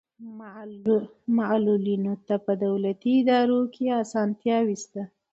معلولینو 1.37 2.13
ته 2.27 2.35
په 2.45 2.53
دولتي 2.65 3.11
ادارو 3.21 3.61
کې 3.73 3.85
اسانتیاوې 4.03 4.75
شته. 4.83 5.03